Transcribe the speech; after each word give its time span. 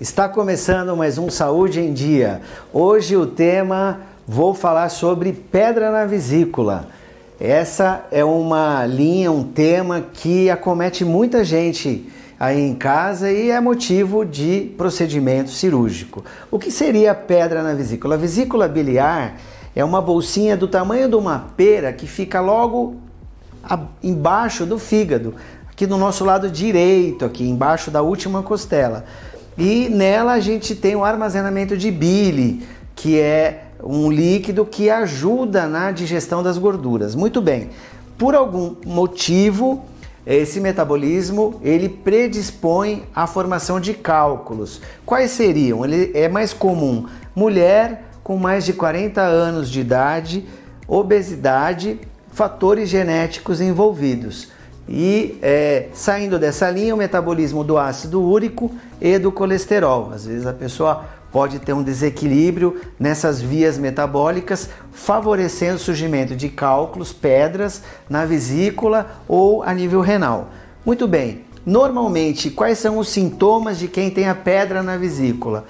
Está 0.00 0.28
começando 0.28 0.96
mais 0.96 1.18
um 1.18 1.30
Saúde 1.30 1.78
em 1.78 1.92
Dia. 1.92 2.42
Hoje 2.72 3.16
o 3.16 3.26
tema 3.26 4.00
vou 4.26 4.52
falar 4.52 4.88
sobre 4.88 5.32
pedra 5.32 5.92
na 5.92 6.04
vesícula. 6.04 6.88
Essa 7.38 8.04
é 8.10 8.24
uma 8.24 8.84
linha, 8.86 9.30
um 9.30 9.44
tema 9.44 10.00
que 10.00 10.50
acomete 10.50 11.04
muita 11.04 11.44
gente 11.44 12.12
aí 12.40 12.60
em 12.60 12.74
casa 12.74 13.30
e 13.30 13.52
é 13.52 13.60
motivo 13.60 14.24
de 14.24 14.74
procedimento 14.76 15.50
cirúrgico. 15.50 16.24
O 16.50 16.58
que 16.58 16.72
seria 16.72 17.14
pedra 17.14 17.62
na 17.62 17.72
vesícula? 17.72 18.16
A 18.16 18.18
vesícula 18.18 18.66
biliar 18.66 19.36
é 19.76 19.84
uma 19.84 20.02
bolsinha 20.02 20.56
do 20.56 20.66
tamanho 20.66 21.08
de 21.08 21.14
uma 21.14 21.50
pera 21.56 21.92
que 21.92 22.08
fica 22.08 22.40
logo 22.40 22.96
embaixo 24.02 24.66
do 24.66 24.76
fígado, 24.76 25.36
aqui 25.70 25.86
do 25.86 25.96
nosso 25.96 26.24
lado 26.24 26.50
direito, 26.50 27.24
aqui 27.24 27.48
embaixo 27.48 27.92
da 27.92 28.02
última 28.02 28.42
costela. 28.42 29.04
E 29.56 29.88
nela 29.88 30.32
a 30.32 30.40
gente 30.40 30.74
tem 30.74 30.96
o 30.96 31.04
armazenamento 31.04 31.76
de 31.76 31.90
bile, 31.90 32.66
que 32.94 33.20
é 33.20 33.64
um 33.82 34.10
líquido 34.10 34.64
que 34.64 34.90
ajuda 34.90 35.66
na 35.66 35.90
digestão 35.90 36.42
das 36.42 36.58
gorduras. 36.58 37.14
Muito 37.14 37.40
bem. 37.40 37.70
Por 38.16 38.34
algum 38.34 38.76
motivo, 38.86 39.84
esse 40.26 40.60
metabolismo 40.60 41.60
ele 41.62 41.88
predispõe 41.88 43.04
à 43.14 43.26
formação 43.26 43.78
de 43.78 43.92
cálculos. 43.92 44.80
Quais 45.04 45.30
seriam? 45.32 45.84
Ele 45.84 46.10
é 46.14 46.28
mais 46.28 46.52
comum 46.52 47.06
mulher 47.34 48.04
com 48.22 48.38
mais 48.38 48.64
de 48.64 48.72
40 48.72 49.20
anos 49.20 49.68
de 49.68 49.80
idade, 49.80 50.46
obesidade, 50.88 52.00
fatores 52.32 52.88
genéticos 52.88 53.60
envolvidos. 53.60 54.48
E 54.88 55.38
é, 55.42 55.88
saindo 55.94 56.38
dessa 56.38 56.70
linha, 56.70 56.94
o 56.94 56.98
metabolismo 56.98 57.64
do 57.64 57.78
ácido 57.78 58.22
úrico 58.22 58.70
e 59.00 59.18
do 59.18 59.32
colesterol. 59.32 60.10
Às 60.12 60.26
vezes 60.26 60.46
a 60.46 60.52
pessoa 60.52 61.04
pode 61.32 61.58
ter 61.58 61.72
um 61.72 61.82
desequilíbrio 61.82 62.80
nessas 63.00 63.40
vias 63.40 63.76
metabólicas, 63.76 64.68
favorecendo 64.92 65.76
o 65.76 65.80
surgimento 65.80 66.36
de 66.36 66.48
cálculos, 66.48 67.12
pedras 67.12 67.82
na 68.08 68.24
vesícula 68.24 69.20
ou 69.26 69.62
a 69.62 69.74
nível 69.74 70.00
renal. 70.00 70.50
Muito 70.86 71.08
bem, 71.08 71.44
normalmente, 71.66 72.50
quais 72.50 72.78
são 72.78 72.98
os 72.98 73.08
sintomas 73.08 73.78
de 73.78 73.88
quem 73.88 74.10
tem 74.10 74.28
a 74.28 74.34
pedra 74.34 74.82
na 74.82 74.96
vesícula? 74.96 75.64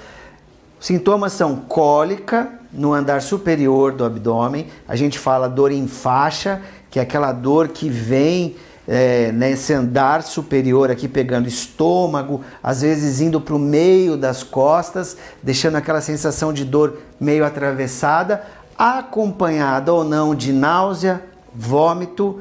Sintomas 0.78 1.32
são 1.32 1.56
cólica 1.56 2.52
no 2.70 2.92
andar 2.92 3.22
superior 3.22 3.92
do 3.92 4.04
abdômen, 4.04 4.66
a 4.86 4.96
gente 4.96 5.18
fala 5.18 5.48
dor 5.48 5.72
em 5.72 5.86
faixa, 5.86 6.60
que 6.90 6.98
é 6.98 7.02
aquela 7.02 7.32
dor 7.32 7.68
que 7.68 7.88
vem 7.88 8.54
é, 8.86 9.32
nesse 9.32 9.72
andar 9.72 10.22
superior 10.22 10.90
aqui 10.90 11.08
pegando 11.08 11.48
estômago, 11.48 12.42
às 12.62 12.82
vezes 12.82 13.20
indo 13.20 13.40
para 13.40 13.54
o 13.54 13.58
meio 13.58 14.16
das 14.16 14.42
costas, 14.42 15.16
deixando 15.42 15.76
aquela 15.76 16.00
sensação 16.00 16.52
de 16.52 16.64
dor 16.64 16.98
meio 17.18 17.44
atravessada, 17.44 18.42
acompanhada 18.76 19.92
ou 19.92 20.04
não 20.04 20.34
de 20.34 20.52
náusea, 20.52 21.22
vômito, 21.54 22.40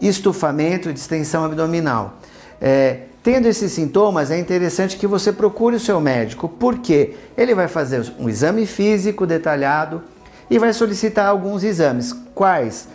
estufamento, 0.00 0.92
distensão 0.92 1.44
abdominal. 1.44 2.18
É, 2.60 3.00
tendo 3.22 3.46
esses 3.46 3.72
sintomas, 3.72 4.30
é 4.30 4.38
interessante 4.38 4.96
que 4.96 5.06
você 5.06 5.32
procure 5.32 5.76
o 5.76 5.80
seu 5.80 6.00
médico, 6.00 6.48
porque 6.48 7.14
ele 7.36 7.54
vai 7.54 7.68
fazer 7.68 8.10
um 8.18 8.28
exame 8.28 8.64
físico 8.64 9.26
detalhado 9.26 10.02
e 10.48 10.58
vai 10.58 10.72
solicitar 10.72 11.26
alguns 11.26 11.62
exames. 11.62 12.14
Quais? 12.34 12.88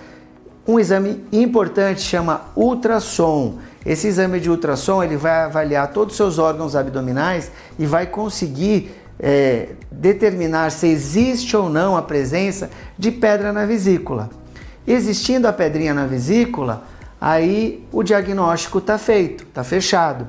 Um 0.66 0.80
exame 0.80 1.24
importante 1.32 2.02
chama 2.02 2.42
ultrassom. 2.56 3.58
Esse 3.86 4.08
exame 4.08 4.40
de 4.40 4.50
ultrassom 4.50 5.04
ele 5.04 5.18
vai 5.18 5.44
avaliar 5.44 5.92
todos 5.92 6.14
os 6.14 6.18
seus 6.18 6.40
órgãos 6.40 6.74
abdominais 6.74 7.52
e 7.78 7.86
vai 7.86 8.06
conseguir 8.06 8.96
é, 9.20 9.70
determinar 9.92 10.72
se 10.72 10.88
existe 10.88 11.56
ou 11.58 11.70
não 11.70 11.98
a 11.98 12.02
presença 12.02 12.70
de 12.98 13.12
pedra 13.12 13.52
na 13.52 13.66
vesícula. 13.66 14.30
Existindo 14.88 15.48
a 15.48 15.54
pedrinha 15.54 15.94
na 15.94 16.06
vesícula, 16.06 16.84
aí 17.20 17.86
o 17.92 18.02
diagnóstico 18.02 18.78
está 18.78 18.98
feito, 18.98 19.44
está 19.44 19.64
fechado. 19.66 20.28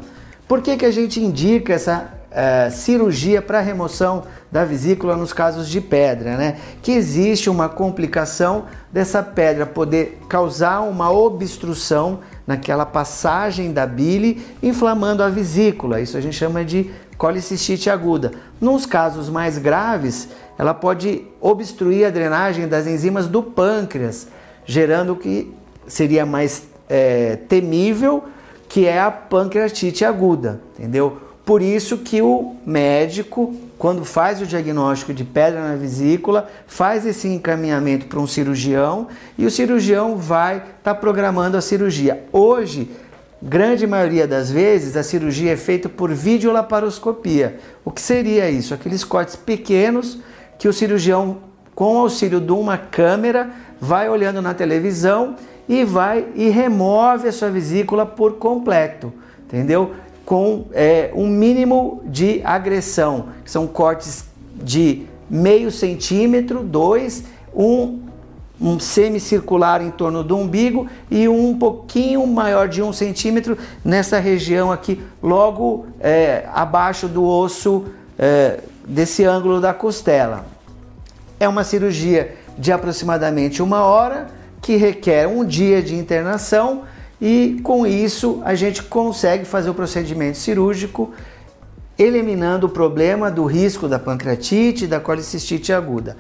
Por 0.49 0.63
que, 0.63 0.77
que 0.77 0.85
a 0.85 0.91
gente 0.91 1.21
indica 1.21 1.73
essa 1.73 2.13
é, 2.35 2.69
cirurgia 2.69 3.41
para 3.41 3.61
remoção 3.61 4.25
da 4.51 4.65
vesícula 4.65 5.17
nos 5.17 5.33
casos 5.33 5.69
de 5.69 5.81
pedra, 5.81 6.37
né? 6.37 6.57
Que 6.83 6.93
existe 6.93 7.49
uma 7.49 7.69
complicação 7.69 8.65
dessa 8.93 9.23
pedra 9.23 9.65
poder 9.65 10.21
causar 10.29 10.81
uma 10.81 11.11
obstrução 11.13 12.21
naquela 12.45 12.85
passagem 12.85 13.73
da 13.73 13.87
bile, 13.87 14.45
inflamando 14.63 15.23
a 15.23 15.29
vesícula. 15.29 16.01
Isso 16.01 16.17
a 16.17 16.21
gente 16.21 16.37
chama 16.37 16.65
de 16.65 16.91
colicistite 17.17 17.89
aguda. 17.89 18.33
Nos 18.61 18.85
casos 18.85 19.29
mais 19.29 19.57
graves, 19.57 20.29
ela 20.59 20.75
pode 20.75 21.25
obstruir 21.41 22.05
a 22.05 22.11
drenagem 22.11 22.67
das 22.67 22.87
enzimas 22.87 23.29
do 23.29 23.43
pâncreas, 23.43 24.27
gerando 24.67 25.13
o 25.13 25.17
que 25.17 25.55
seria 25.87 26.27
mais 26.27 26.67
é, 26.89 27.37
temível, 27.49 28.25
que 28.69 28.87
é 28.87 29.01
a 29.01 29.11
pancreatite 29.11 30.05
aguda, 30.05 30.61
entendeu? 30.77 31.19
Por 31.45 31.61
isso 31.61 31.99
que 31.99 32.23
o 32.23 32.57
médico, 32.65 33.55
quando 33.77 34.03
faz 34.03 34.41
o 34.41 34.47
diagnóstico 34.47 35.13
de 35.13 35.25
pedra 35.25 35.61
na 35.61 35.77
vesícula, 35.77 36.49
faz 36.67 37.05
esse 37.05 37.29
encaminhamento 37.29 38.07
para 38.07 38.19
um 38.19 38.27
cirurgião 38.27 39.09
e 39.37 39.45
o 39.45 39.51
cirurgião 39.51 40.17
vai 40.17 40.57
estar 40.57 40.71
tá 40.83 40.95
programando 40.95 41.59
a 41.59 41.61
cirurgia. 41.61 42.25
Hoje, 42.33 42.91
grande 43.43 43.87
maioria 43.87 44.27
das 44.27 44.51
vezes, 44.51 44.97
a 44.97 45.03
cirurgia 45.03 45.53
é 45.53 45.57
feita 45.57 45.87
por 45.87 46.11
videolaparoscopia. 46.15 47.59
O 47.85 47.91
que 47.91 48.01
seria 48.01 48.49
isso? 48.49 48.73
Aqueles 48.73 49.05
cortes 49.05 49.37
pequenos 49.37 50.19
que 50.59 50.67
o 50.67 50.73
cirurgião, 50.73 51.39
com 51.75 51.99
auxílio 51.99 52.41
de 52.41 52.53
uma 52.53 52.79
câmera, 52.79 53.51
vai 53.79 54.09
olhando 54.09 54.41
na 54.41 54.55
televisão 54.55 55.37
e 55.69 55.85
vai 55.85 56.27
e 56.35 56.49
remove 56.49 57.29
a 57.29 57.33
sua 57.33 57.51
vesícula 57.51 58.07
por 58.07 58.35
completo, 58.35 59.13
entendeu? 59.47 59.93
Com 60.25 60.67
é, 60.73 61.11
um 61.15 61.27
mínimo 61.27 62.03
de 62.07 62.41
agressão. 62.45 63.29
São 63.45 63.67
cortes 63.67 64.25
de 64.55 65.07
meio 65.29 65.71
centímetro, 65.71 66.63
dois, 66.63 67.25
um, 67.55 68.01
um 68.61 68.79
semicircular 68.79 69.83
em 69.83 69.91
torno 69.91 70.23
do 70.23 70.37
umbigo 70.37 70.87
e 71.11 71.29
um 71.29 71.57
pouquinho 71.59 72.27
maior 72.27 72.69
de 72.69 72.83
um 72.83 72.93
centímetro 72.93 73.59
nessa 73.85 74.19
região 74.19 74.71
aqui, 74.71 75.03
logo 75.23 75.87
é, 76.01 76.49
abaixo 76.53 77.09
do 77.09 77.25
osso 77.25 77.87
é, 78.19 78.61
desse 78.87 79.25
ângulo 79.25 79.61
da 79.61 79.75
costela. 79.75 80.47
É 81.39 81.49
uma 81.49 81.65
cirurgia 81.65 82.37
de 82.57 82.71
aproximadamente 82.71 83.63
uma 83.63 83.83
hora 83.83 84.29
que 84.63 84.77
requer 84.77 85.27
um 85.27 85.45
dia 85.45 85.83
de 85.83 85.95
internação 85.95 86.83
e 87.25 87.59
com 87.63 87.87
isso 87.87 88.43
a 88.45 88.55
gente 88.55 88.83
consegue 88.83 89.47
fazer 89.47 89.71
o 89.71 89.75
procedimento 89.75 90.37
cirúrgico 90.37 91.15
eliminando 91.99 92.67
o 92.67 92.69
problema 92.69 93.31
do 93.31 93.47
risco 93.47 93.89
da 93.89 93.99
pancreatite 93.99 94.85
e 94.85 94.87
da 94.87 95.01
colicistite 95.01 95.73
aguda. 95.73 96.19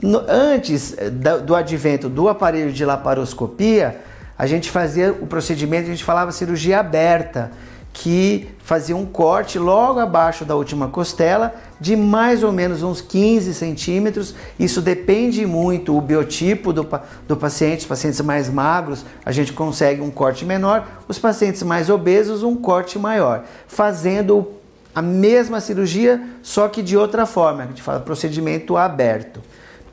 No, 0.00 0.24
antes 0.26 0.96
eh, 0.96 1.10
do 1.10 1.54
advento 1.54 2.08
do 2.08 2.26
aparelho 2.26 2.72
de 2.72 2.86
laparoscopia, 2.86 4.00
a 4.38 4.46
gente 4.46 4.70
fazia 4.70 5.12
o 5.12 5.26
procedimento, 5.26 5.88
a 5.88 5.90
gente 5.90 6.04
falava 6.04 6.32
cirurgia 6.32 6.80
aberta, 6.80 7.50
que 7.92 8.48
fazia 8.62 8.96
um 8.96 9.04
corte 9.04 9.58
logo 9.58 9.98
abaixo 9.98 10.44
da 10.44 10.54
última 10.54 10.88
costela 10.88 11.54
de 11.80 11.96
mais 11.96 12.42
ou 12.42 12.52
menos 12.52 12.82
uns 12.82 13.00
15 13.00 13.54
centímetros. 13.54 14.34
Isso 14.58 14.80
depende 14.80 15.44
muito 15.46 15.96
o 15.96 16.00
biotipo 16.00 16.72
do, 16.72 16.88
do 17.26 17.36
paciente. 17.36 17.80
Os 17.80 17.86
pacientes 17.86 18.20
mais 18.20 18.48
magros 18.48 19.04
a 19.24 19.32
gente 19.32 19.52
consegue 19.52 20.00
um 20.00 20.10
corte 20.10 20.44
menor, 20.44 20.86
os 21.08 21.18
pacientes 21.18 21.62
mais 21.62 21.90
obesos 21.90 22.42
um 22.42 22.56
corte 22.56 22.98
maior, 22.98 23.44
fazendo 23.66 24.48
a 24.94 25.02
mesma 25.02 25.60
cirurgia, 25.60 26.20
só 26.42 26.68
que 26.68 26.82
de 26.82 26.96
outra 26.96 27.26
forma. 27.26 27.62
A 27.62 27.66
gente 27.66 27.82
fala 27.82 28.00
procedimento 28.00 28.76
aberto. 28.76 29.40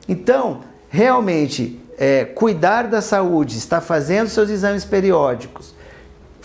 Então, 0.07 0.61
realmente, 0.89 1.79
é, 1.97 2.25
cuidar 2.25 2.87
da 2.87 3.01
saúde, 3.01 3.57
estar 3.57 3.81
fazendo 3.81 4.29
seus 4.29 4.49
exames 4.49 4.83
periódicos, 4.83 5.74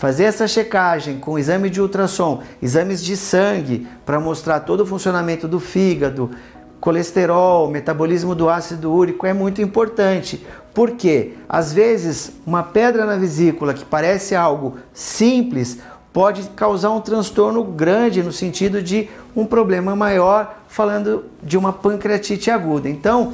fazer 0.01 0.23
essa 0.23 0.47
checagem 0.47 1.19
com 1.19 1.37
exame 1.37 1.69
de 1.69 1.79
ultrassom, 1.79 2.41
exames 2.59 3.03
de 3.03 3.15
sangue 3.15 3.87
para 4.03 4.19
mostrar 4.19 4.61
todo 4.61 4.81
o 4.81 4.85
funcionamento 4.85 5.47
do 5.47 5.59
fígado, 5.59 6.31
colesterol, 6.79 7.69
metabolismo 7.69 8.33
do 8.33 8.49
ácido 8.49 8.91
úrico 8.91 9.27
é 9.27 9.33
muito 9.33 9.61
importante. 9.61 10.43
Porque 10.73 11.33
às 11.47 11.71
vezes 11.71 12.31
uma 12.47 12.63
pedra 12.63 13.05
na 13.05 13.15
vesícula 13.15 13.75
que 13.75 13.85
parece 13.85 14.35
algo 14.35 14.77
simples 14.91 15.77
pode 16.11 16.49
causar 16.55 16.89
um 16.89 16.99
transtorno 16.99 17.63
grande 17.63 18.23
no 18.23 18.31
sentido 18.31 18.81
de 18.81 19.07
um 19.35 19.45
problema 19.45 19.95
maior, 19.95 20.63
falando 20.67 21.25
de 21.43 21.59
uma 21.59 21.71
pancreatite 21.71 22.49
aguda. 22.49 22.89
Então, 22.89 23.33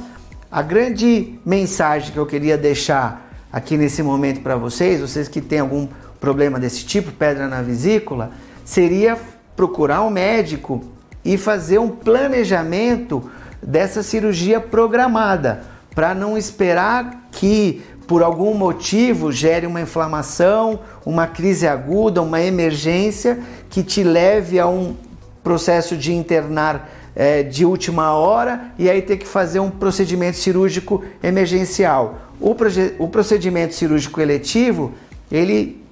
a 0.52 0.60
grande 0.60 1.40
mensagem 1.46 2.12
que 2.12 2.18
eu 2.18 2.26
queria 2.26 2.58
deixar 2.58 3.26
aqui 3.50 3.78
nesse 3.78 4.02
momento 4.02 4.42
para 4.42 4.56
vocês, 4.56 5.00
vocês 5.00 5.28
que 5.28 5.40
têm 5.40 5.60
algum 5.60 5.88
problema 6.20 6.58
desse 6.58 6.84
tipo, 6.84 7.12
pedra 7.12 7.48
na 7.48 7.62
vesícula, 7.62 8.30
seria 8.64 9.18
procurar 9.56 10.02
um 10.02 10.10
médico 10.10 10.82
e 11.24 11.36
fazer 11.36 11.78
um 11.78 11.88
planejamento 11.88 13.30
dessa 13.62 14.02
cirurgia 14.02 14.60
programada, 14.60 15.62
para 15.94 16.14
não 16.14 16.38
esperar 16.38 17.28
que 17.32 17.82
por 18.06 18.22
algum 18.22 18.54
motivo 18.54 19.30
gere 19.30 19.66
uma 19.66 19.80
inflamação, 19.80 20.80
uma 21.04 21.26
crise 21.26 21.66
aguda, 21.66 22.22
uma 22.22 22.40
emergência 22.40 23.38
que 23.68 23.82
te 23.82 24.02
leve 24.02 24.58
a 24.58 24.66
um 24.66 24.96
processo 25.42 25.96
de 25.96 26.14
internar 26.14 26.88
é, 27.14 27.42
de 27.42 27.64
última 27.64 28.12
hora 28.12 28.72
e 28.78 28.88
aí 28.88 29.02
ter 29.02 29.16
que 29.16 29.26
fazer 29.26 29.60
um 29.60 29.70
procedimento 29.70 30.38
cirúrgico 30.38 31.04
emergencial. 31.22 32.18
O, 32.40 32.56
o 32.98 33.08
procedimento 33.08 33.74
cirúrgico 33.74 34.20
eletivo, 34.20 34.94
ele 35.30 35.82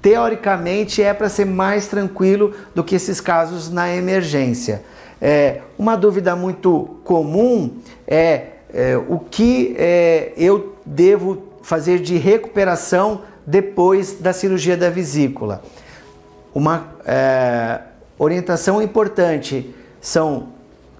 teoricamente 0.00 1.02
é 1.02 1.12
para 1.12 1.28
ser 1.28 1.44
mais 1.44 1.88
tranquilo 1.88 2.54
do 2.74 2.84
que 2.84 2.94
esses 2.94 3.20
casos 3.20 3.70
na 3.70 3.92
emergência. 3.94 4.82
É, 5.20 5.62
uma 5.76 5.96
dúvida 5.96 6.36
muito 6.36 6.98
comum 7.02 7.78
é, 8.06 8.42
é 8.72 8.96
o 8.96 9.18
que 9.18 9.74
é, 9.76 10.32
eu 10.36 10.76
devo 10.86 11.42
fazer 11.62 11.98
de 11.98 12.16
recuperação 12.16 13.22
depois 13.46 14.14
da 14.20 14.32
cirurgia 14.32 14.76
da 14.76 14.90
vesícula. 14.90 15.62
Uma 16.54 16.88
é, 17.04 17.80
orientação 18.18 18.80
importante 18.80 19.74
são 20.00 20.48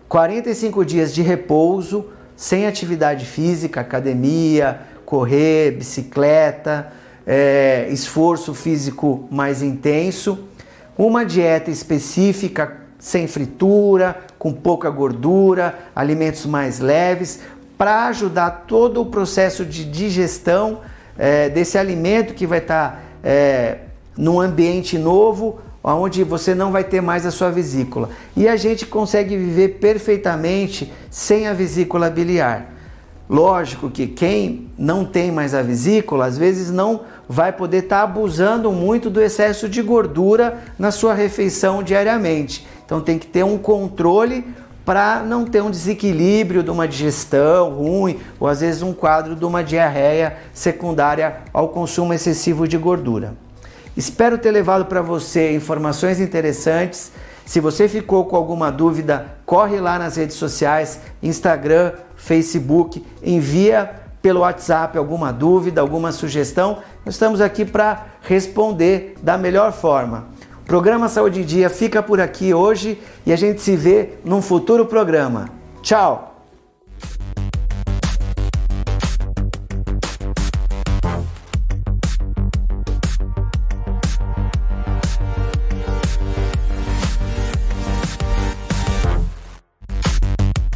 45 0.08 0.84
dias 0.84 1.14
de 1.14 1.22
repouso, 1.22 2.06
sem 2.36 2.66
atividade 2.66 3.24
física, 3.24 3.80
academia, 3.80 4.80
correr, 5.04 5.72
bicicleta, 5.72 6.92
é, 7.30 7.86
esforço 7.90 8.54
físico 8.54 9.28
mais 9.30 9.60
intenso, 9.60 10.38
uma 10.96 11.26
dieta 11.26 11.70
específica 11.70 12.78
sem 12.98 13.28
fritura, 13.28 14.19
com 14.38 14.50
pouca 14.50 14.88
gordura, 14.88 15.78
alimentos 15.94 16.46
mais 16.46 16.80
leves, 16.80 17.40
para 17.76 18.06
ajudar 18.06 18.64
todo 18.66 19.02
o 19.02 19.06
processo 19.06 19.64
de 19.64 19.84
digestão 19.84 20.80
é, 21.19 21.50
desse 21.50 21.76
alimento 21.76 22.32
que 22.32 22.46
vai 22.46 22.58
estar 22.58 22.92
tá, 22.92 23.00
é, 23.22 23.78
num 24.16 24.40
ambiente 24.40 24.98
novo, 24.98 25.60
onde 25.84 26.24
você 26.24 26.54
não 26.54 26.72
vai 26.72 26.82
ter 26.82 27.00
mais 27.00 27.26
a 27.26 27.31
sua 27.31 27.50
vesícula. 27.50 28.08
E 28.34 28.48
a 28.48 28.56
gente 28.56 28.86
consegue 28.86 29.36
viver 29.36 29.78
perfeitamente 29.81 30.92
sem 31.10 31.46
a 31.46 31.52
vesícula 31.52 32.10
biliar. 32.10 32.74
Lógico 33.28 33.90
que 33.90 34.06
quem 34.06 34.70
não 34.76 35.04
tem 35.04 35.31
mais 35.31 35.54
a 35.54 35.60
vesícula, 35.60 36.24
às 36.24 36.38
vezes 36.38 36.70
não 36.70 37.02
vai 37.28 37.52
poder 37.52 37.84
estar 37.84 37.98
tá 37.98 38.02
abusando 38.02 38.72
muito 38.72 39.10
do 39.10 39.20
excesso 39.20 39.69
de 39.69 39.82
gordura 39.82 40.58
na 40.78 40.90
sua 40.90 41.12
refeição 41.12 41.82
diariamente. 41.82 42.66
Então 42.84 43.00
tem 43.00 43.19
que 43.19 43.26
ter 43.26 43.44
um 43.44 43.58
controle 43.58 44.44
para 44.88 45.22
não 45.22 45.44
ter 45.44 45.62
um 45.62 45.70
desequilíbrio 45.70 46.62
de 46.62 46.70
uma 46.70 46.88
digestão 46.88 47.75
ruim 47.75 48.19
ou 48.40 48.48
às 48.48 48.60
vezes 48.60 48.80
um 48.80 48.94
quadro 48.94 49.36
de 49.36 49.44
uma 49.44 49.62
diarreia 49.62 50.38
secundária 50.54 51.40
ao 51.52 51.69
consumo 51.69 52.14
excessivo 52.14 52.66
de 52.66 52.78
gordura. 52.78 53.34
Espero 53.94 54.38
ter 54.38 54.50
levado 54.50 54.86
para 54.86 55.02
você 55.02 55.52
informações 55.52 56.20
interessantes. 56.20 57.12
Se 57.44 57.60
você 57.60 57.86
ficou 57.86 58.24
com 58.24 58.36
alguma 58.36 58.70
dúvida, 58.70 59.26
corre 59.44 59.78
lá 59.78 59.98
nas 59.98 60.16
redes 60.16 60.36
sociais, 60.36 61.00
Instagram, 61.22 61.92
Facebook, 62.16 63.04
envia 63.22 63.90
pelo 64.22 64.40
WhatsApp 64.40 64.96
alguma 64.96 65.32
dúvida, 65.32 65.81
alguma 65.81 66.12
sugestão. 66.12 66.78
Nós 67.08 67.14
estamos 67.14 67.40
aqui 67.40 67.64
para 67.64 68.05
responder 68.20 69.14
da 69.22 69.38
melhor 69.38 69.72
forma. 69.72 70.28
O 70.60 70.66
programa 70.66 71.08
Saúde 71.08 71.40
em 71.40 71.43
Dia 71.43 71.70
fica 71.70 72.02
por 72.02 72.20
aqui 72.20 72.52
hoje 72.52 73.00
e 73.25 73.32
a 73.32 73.37
gente 73.37 73.62
se 73.62 73.75
vê 73.75 74.19
num 74.22 74.43
futuro 74.43 74.84
programa. 74.84 75.49
Tchau! 75.81 76.44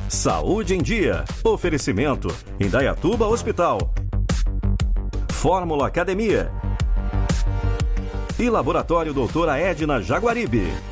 Saúde 0.08 0.74
em 0.74 0.82
Dia. 0.82 1.24
Oferecimento: 1.44 2.34
Indaiatuba 2.58 3.26
Hospital. 3.26 3.92
Fórmula 5.42 5.88
Academia. 5.88 6.52
E 8.38 8.48
Laboratório 8.48 9.12
Doutora 9.12 9.58
Edna 9.58 10.00
Jaguaribe. 10.00 10.91